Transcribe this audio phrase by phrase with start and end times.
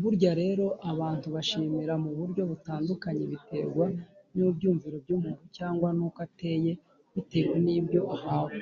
[0.00, 3.84] Burya rero abantu bashimira mu buryo butandukanye biterwa
[4.36, 6.72] n’ibyumviro by’umuntu cyangwa nuko ateye
[7.14, 8.54] bitewe nibyo ahawe.